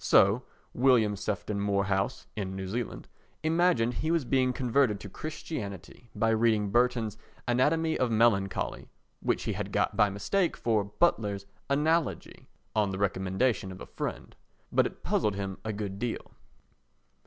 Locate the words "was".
4.09-4.25